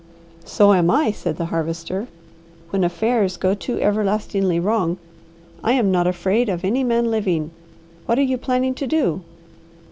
[0.45, 2.07] "So am I," said the Harvester,
[2.71, 4.97] "when affairs go too everlastingly wrong.
[5.63, 7.51] I am not afraid of any man living.
[8.07, 9.21] What are you planning to do?"